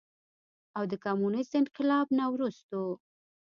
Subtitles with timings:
[0.77, 2.83] او د کميونسټ انقلاب نه وروستو